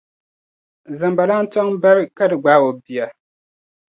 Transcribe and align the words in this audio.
zambalan' 0.99 1.49
tɔŋ 1.53 1.67
bari 1.81 2.03
ka 2.17 2.25
di 2.29 2.37
gbaai 2.41 2.61
o 2.67 2.71
bia. 2.83 3.05